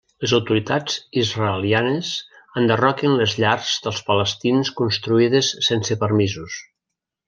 Les 0.25 0.31
autoritats 0.35 0.95
israelianes 1.23 2.09
enderroquen 2.63 3.15
les 3.21 3.37
llars 3.45 3.77
dels 3.87 4.03
palestins 4.11 4.75
construïdes 4.83 5.55
sense 5.73 6.03
permisos. 6.07 6.63